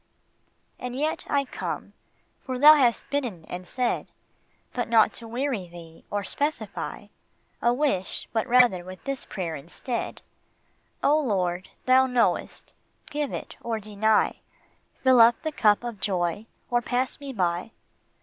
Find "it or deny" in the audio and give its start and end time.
13.31-14.39